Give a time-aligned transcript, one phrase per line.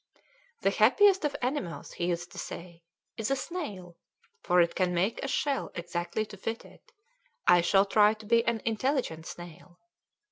[0.61, 2.81] "The happiest of animals," he used to say,
[3.17, 3.97] "is a snail,
[4.41, 6.91] for it can make a shell exactly to fit it;
[7.45, 9.77] I shall try to be an intelligent snail."